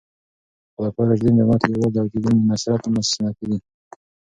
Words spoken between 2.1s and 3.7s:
د دین د نصرت ستنې دي.